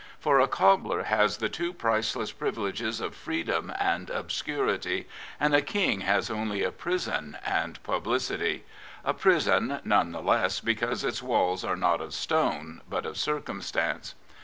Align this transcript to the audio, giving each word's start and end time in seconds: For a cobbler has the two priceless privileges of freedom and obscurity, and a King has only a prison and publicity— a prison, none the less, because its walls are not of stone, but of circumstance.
For 0.19 0.39
a 0.39 0.47
cobbler 0.47 1.03
has 1.03 1.37
the 1.37 1.47
two 1.47 1.73
priceless 1.73 2.31
privileges 2.31 2.99
of 3.01 3.13
freedom 3.13 3.71
and 3.79 4.09
obscurity, 4.09 5.07
and 5.39 5.53
a 5.53 5.61
King 5.61 6.01
has 6.01 6.31
only 6.31 6.63
a 6.63 6.71
prison 6.71 7.37
and 7.45 7.77
publicity— 7.83 8.63
a 9.05 9.13
prison, 9.13 9.79
none 9.83 10.11
the 10.11 10.23
less, 10.23 10.59
because 10.59 11.03
its 11.03 11.21
walls 11.21 11.63
are 11.63 11.77
not 11.77 12.01
of 12.01 12.15
stone, 12.15 12.81
but 12.89 13.05
of 13.05 13.15
circumstance. 13.15 14.15